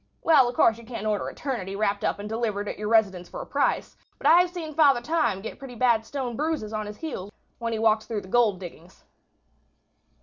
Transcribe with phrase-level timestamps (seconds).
[0.23, 3.39] Well, of course, you can't order eternity wrapped up and delivered at your residence for
[3.39, 7.31] a price, but I've seen Father Time get pretty bad stone bruises on his heels
[7.59, 9.03] when he walked through the gold diggings."